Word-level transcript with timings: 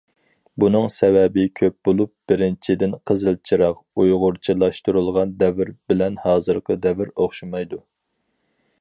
بۇنىڭ 0.61 0.85
سەۋەبى 0.93 1.43
كۆپ 1.59 1.75
بولۇپ، 1.89 2.13
بىرىنچىدىن،‹‹ 2.31 2.97
قىزىل 3.11 3.37
چىراغ›› 3.51 3.77
ئۇيغۇرچىلاشتۇرۇلغان 4.05 5.37
دەۋر 5.45 5.75
بىلەن 5.93 6.21
ھازىرقى 6.27 6.83
دەۋر 6.87 7.17
ئوخشىمايدۇ. 7.17 7.85